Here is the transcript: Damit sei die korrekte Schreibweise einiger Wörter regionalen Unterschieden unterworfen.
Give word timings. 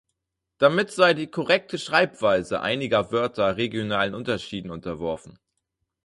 Damit 0.57 0.89
sei 0.91 1.13
die 1.13 1.29
korrekte 1.29 1.77
Schreibweise 1.77 2.61
einiger 2.61 3.11
Wörter 3.11 3.57
regionalen 3.57 4.15
Unterschieden 4.15 4.71
unterworfen. 4.71 5.37